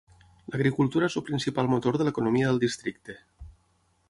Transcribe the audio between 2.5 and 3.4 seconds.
del districte.